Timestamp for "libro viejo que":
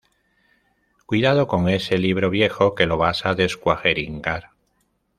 1.99-2.87